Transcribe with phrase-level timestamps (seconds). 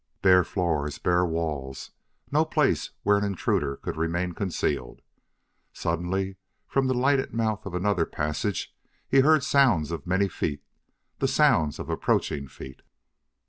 [0.23, 1.91] Bare floors, bare walls
[2.31, 5.03] no place where an intruder could remain concealed!
[5.73, 8.75] Suddenly from the lighted mouth of another passage
[9.07, 10.63] he heard sounds of many feet;
[11.19, 12.81] the sounds of approaching feet.